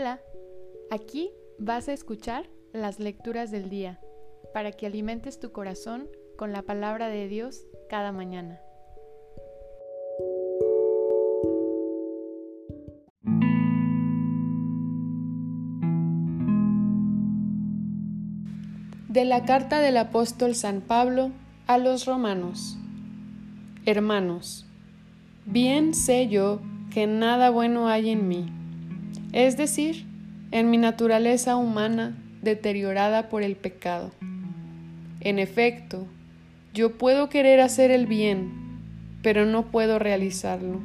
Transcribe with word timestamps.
Hola, 0.00 0.20
aquí 0.92 1.32
vas 1.58 1.88
a 1.88 1.92
escuchar 1.92 2.48
las 2.72 3.00
lecturas 3.00 3.50
del 3.50 3.68
día 3.68 3.98
para 4.54 4.70
que 4.70 4.86
alimentes 4.86 5.40
tu 5.40 5.50
corazón 5.50 6.06
con 6.36 6.52
la 6.52 6.62
palabra 6.62 7.08
de 7.08 7.26
Dios 7.26 7.66
cada 7.90 8.12
mañana. 8.12 8.60
De 19.08 19.24
la 19.24 19.44
carta 19.46 19.80
del 19.80 19.96
apóstol 19.96 20.54
San 20.54 20.80
Pablo 20.80 21.32
a 21.66 21.76
los 21.76 22.06
romanos. 22.06 22.78
Hermanos, 23.84 24.64
bien 25.44 25.92
sé 25.92 26.28
yo 26.28 26.60
que 26.94 27.08
nada 27.08 27.50
bueno 27.50 27.88
hay 27.88 28.10
en 28.10 28.28
mí 28.28 28.57
es 29.32 29.56
decir, 29.56 30.06
en 30.50 30.70
mi 30.70 30.78
naturaleza 30.78 31.56
humana 31.56 32.16
deteriorada 32.42 33.28
por 33.28 33.42
el 33.42 33.56
pecado. 33.56 34.10
En 35.20 35.38
efecto, 35.38 36.06
yo 36.72 36.96
puedo 36.96 37.28
querer 37.28 37.60
hacer 37.60 37.90
el 37.90 38.06
bien, 38.06 38.50
pero 39.22 39.44
no 39.44 39.70
puedo 39.70 39.98
realizarlo, 39.98 40.80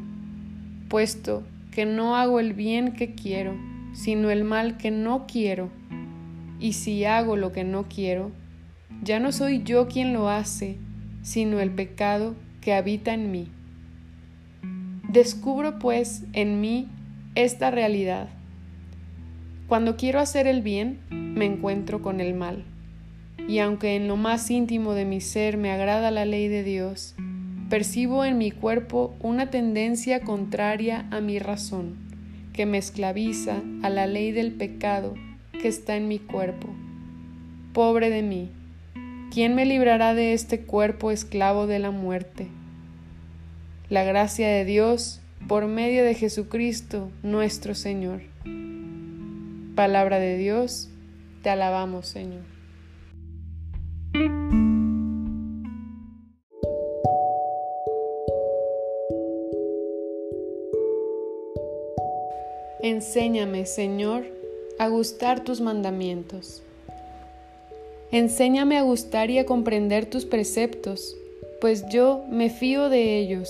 puesto 0.90 1.44
que 1.72 1.86
no 1.86 2.16
hago 2.18 2.40
el 2.40 2.54
bien 2.54 2.94
que 2.94 3.14
quiero, 3.14 3.56
sino 3.94 4.30
el 4.30 4.44
mal 4.44 4.78
que 4.78 4.92
no 4.92 5.26
quiero. 5.28 5.70
Y 6.60 6.74
si 6.74 7.06
hago 7.06 7.36
lo 7.36 7.52
que 7.52 7.64
no 7.64 7.84
quiero, 7.88 8.32
ya 9.04 9.20
no 9.20 9.32
soy 9.32 9.64
yo 9.64 9.88
quien 9.88 10.14
lo 10.14 10.30
hace, 10.30 10.78
sino 11.22 11.60
el 11.60 11.72
pecado 11.72 12.36
que 12.62 12.74
habita 12.74 13.14
en 13.14 13.32
mí. 13.32 13.48
Descubro 15.10 15.80
pues 15.80 16.24
en 16.34 16.60
mí 16.60 16.88
esta 17.36 17.72
realidad. 17.72 18.30
Cuando 19.68 19.98
quiero 19.98 20.20
hacer 20.20 20.46
el 20.46 20.62
bien, 20.62 21.00
me 21.10 21.46
encuentro 21.46 22.02
con 22.02 22.20
el 22.20 22.36
mal. 22.36 22.64
Y 23.48 23.60
aunque 23.60 23.96
en 23.96 24.08
lo 24.08 24.18
más 24.18 24.52
íntimo 24.52 24.94
de 24.94 25.06
mi 25.06 25.20
ser 25.20 25.58
me 25.58 25.72
agrada 25.72 26.12
la 26.12 26.26
ley 26.26 26.48
de 26.48 26.64
Dios, 26.64 27.16
percibo 27.70 28.24
en 28.24 28.38
mi 28.38 28.52
cuerpo 28.52 29.16
una 29.20 29.50
tendencia 29.50 30.22
contraria 30.22 31.08
a 31.10 31.22
mi 31.22 31.40
razón, 31.40 31.96
que 32.54 32.68
me 32.68 32.78
esclaviza 32.78 33.62
a 33.82 33.90
la 33.90 34.06
ley 34.06 34.32
del 34.32 34.52
pecado 34.52 35.16
que 35.60 35.68
está 35.68 35.96
en 35.96 36.08
mi 36.08 36.20
cuerpo. 36.20 36.70
Pobre 37.74 38.12
de 38.12 38.22
mí, 38.22 38.52
¿quién 39.32 39.56
me 39.56 39.66
librará 39.66 40.14
de 40.14 40.34
este 40.34 40.62
cuerpo 40.62 41.10
esclavo 41.10 41.66
de 41.66 41.80
la 41.80 41.90
muerte? 41.90 42.48
La 43.90 44.04
gracia 44.04 44.48
de 44.48 44.66
Dios 44.66 45.23
por 45.48 45.68
medio 45.68 46.04
de 46.04 46.16
Jesucristo 46.16 47.10
nuestro 47.22 47.76
Señor. 47.76 48.22
Palabra 49.76 50.20
de 50.20 50.38
Dios, 50.38 50.90
te 51.42 51.50
alabamos 51.50 52.08
Señor. 52.08 52.44
Enséñame, 62.82 63.66
Señor, 63.66 64.26
a 64.78 64.90
gustar 64.90 65.44
tus 65.44 65.62
mandamientos. 65.62 66.62
Enséñame 68.12 68.78
a 68.78 68.84
gustar 68.84 69.30
y 69.32 69.40
a 69.40 69.46
comprender 69.46 70.06
tus 70.06 70.26
preceptos, 70.26 71.16
pues 71.62 71.86
yo 71.90 72.26
me 72.30 72.50
fío 72.50 72.90
de 72.90 73.18
ellos. 73.18 73.50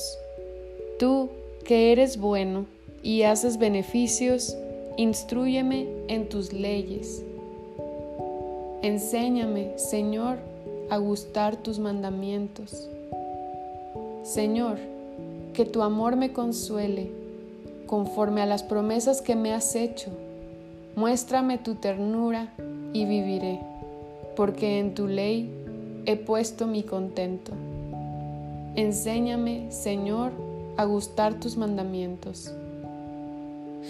Tú, 1.00 1.32
que 1.64 1.92
eres 1.92 2.18
bueno 2.18 2.66
y 3.02 3.24
haces 3.24 3.58
beneficios, 3.58 4.56
instruyeme 4.98 5.88
en 6.08 6.30
tus 6.30 6.54
leyes. 6.54 7.24
Enséñame, 8.82 9.78
Señor, 9.78 10.38
a 10.90 10.98
gustar 10.98 11.56
tus 11.56 11.80
mandamientos. 11.80 12.90
Señor, 14.24 14.78
que 15.54 15.66
tu 15.66 15.82
amor 15.82 16.16
me 16.16 16.34
consuele, 16.34 17.12
conforme 17.88 18.42
a 18.42 18.46
las 18.46 18.64
promesas 18.64 19.22
que 19.22 19.36
me 19.36 19.54
has 19.54 19.76
hecho. 19.76 20.12
Muéstrame 20.96 21.58
tu 21.58 21.76
ternura 21.76 22.54
y 22.94 23.06
viviré, 23.06 23.60
porque 24.36 24.80
en 24.80 24.96
tu 24.96 25.08
ley 25.08 25.50
he 26.06 26.16
puesto 26.16 26.68
mi 26.68 26.84
contento. 26.84 27.52
Enséñame, 28.76 29.72
Señor, 29.72 30.32
a 30.78 30.86
gustar 30.86 31.40
tus 31.40 31.58
mandamientos. 31.58 32.54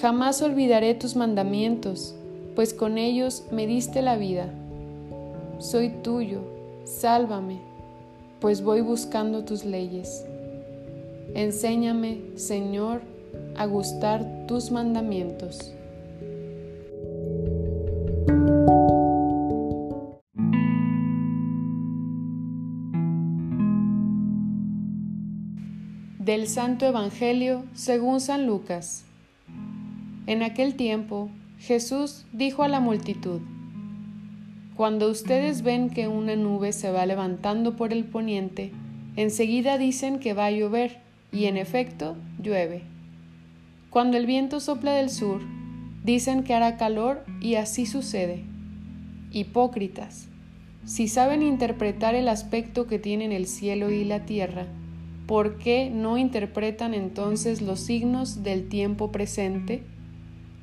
Jamás 0.02 0.42
olvidaré 0.42 0.96
tus 0.96 1.16
mandamientos, 1.16 2.16
pues 2.56 2.74
con 2.74 2.98
ellos 2.98 3.44
me 3.52 3.68
diste 3.68 4.02
la 4.02 4.16
vida. 4.16 4.48
Soy 5.60 5.90
tuyo, 6.02 6.42
sálvame, 6.84 7.60
pues 8.40 8.64
voy 8.64 8.82
buscando 8.82 9.46
tus 9.46 9.64
leyes. 9.64 10.26
Enséñame, 11.36 12.22
Señor, 12.36 13.02
a 13.56 13.66
gustar 13.66 14.46
tus 14.48 14.72
mandamientos. 14.72 15.74
Del 26.23 26.47
Santo 26.47 26.85
Evangelio 26.85 27.66
según 27.73 28.22
San 28.22 28.47
Lucas. 28.47 29.03
En 30.25 30.41
aquel 30.41 30.75
tiempo 30.75 31.29
Jesús 31.59 32.23
dijo 32.31 32.63
a 32.63 32.69
la 32.69 32.79
multitud, 32.79 33.41
Cuando 34.78 35.11
ustedes 35.11 35.63
ven 35.63 35.89
que 35.89 36.07
una 36.07 36.38
nube 36.38 36.72
se 36.72 36.91
va 36.91 37.06
levantando 37.06 37.75
por 37.75 37.91
el 37.91 38.06
poniente, 38.06 38.72
enseguida 39.17 39.78
dicen 39.78 40.17
que 40.17 40.34
va 40.34 40.45
a 40.45 40.51
llover, 40.51 41.01
y 41.34 41.47
en 41.47 41.57
efecto 41.57 42.16
llueve. 42.41 42.84
Cuando 43.90 44.16
el 44.16 44.25
viento 44.25 44.61
sopla 44.61 44.94
del 44.94 45.09
sur, 45.09 45.41
dicen 46.05 46.45
que 46.45 46.53
hará 46.53 46.78
calor 46.78 47.25
y 47.41 47.55
así 47.55 47.85
sucede. 47.85 48.45
Hipócritas, 49.34 50.29
si 50.85 51.09
saben 51.09 51.44
interpretar 51.44 52.16
el 52.16 52.29
aspecto 52.29 52.88
que 52.88 52.97
tienen 52.97 53.34
el 53.34 53.45
cielo 53.45 53.91
y 53.91 54.05
la 54.05 54.23
tierra, 54.23 54.67
¿por 55.28 55.57
qué 55.57 55.89
no 55.89 56.17
interpretan 56.17 56.94
entonces 56.94 57.61
los 57.61 57.79
signos 57.79 58.44
del 58.44 58.67
tiempo 58.67 59.11
presente? 59.11 59.84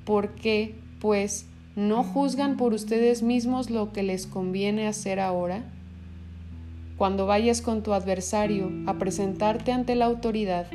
¿Por 0.04 0.34
qué, 0.34 0.74
pues, 1.00 1.46
no 1.76 2.02
juzgan 2.02 2.56
por 2.56 2.74
ustedes 2.74 3.22
mismos 3.22 3.70
lo 3.70 3.92
que 3.92 4.02
les 4.02 4.26
conviene 4.26 4.86
hacer 4.86 5.20
ahora? 5.20 5.64
Cuando 6.96 7.26
vayas 7.26 7.62
con 7.62 7.82
tu 7.82 7.94
adversario 7.94 8.70
a 8.86 8.98
presentarte 8.98 9.72
ante 9.72 9.94
la 9.94 10.04
autoridad, 10.04 10.66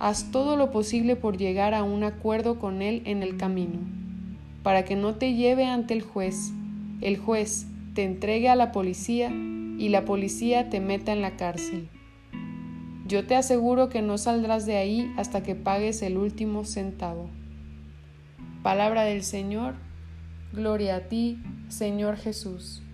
haz 0.00 0.32
todo 0.32 0.56
lo 0.56 0.72
posible 0.72 1.14
por 1.14 1.36
llegar 1.36 1.74
a 1.74 1.84
un 1.84 2.02
acuerdo 2.02 2.58
con 2.58 2.82
él 2.82 3.02
en 3.04 3.22
el 3.22 3.36
camino, 3.36 3.78
para 4.64 4.84
que 4.84 4.96
no 4.96 5.14
te 5.14 5.34
lleve 5.34 5.66
ante 5.66 5.94
el 5.94 6.02
juez, 6.02 6.52
el 7.00 7.18
juez 7.18 7.66
te 7.94 8.02
entregue 8.02 8.48
a 8.48 8.56
la 8.56 8.72
policía 8.72 9.30
y 9.30 9.88
la 9.90 10.04
policía 10.04 10.70
te 10.70 10.80
meta 10.80 11.12
en 11.12 11.22
la 11.22 11.36
cárcel. 11.36 11.88
Yo 13.10 13.26
te 13.26 13.34
aseguro 13.34 13.88
que 13.88 14.02
no 14.02 14.18
saldrás 14.18 14.66
de 14.66 14.76
ahí 14.76 15.12
hasta 15.16 15.42
que 15.42 15.56
pagues 15.56 16.00
el 16.00 16.16
último 16.16 16.64
centavo. 16.64 17.28
Palabra 18.62 19.02
del 19.02 19.24
Señor, 19.24 19.74
gloria 20.52 20.94
a 20.94 21.00
ti, 21.08 21.42
Señor 21.66 22.18
Jesús. 22.18 22.84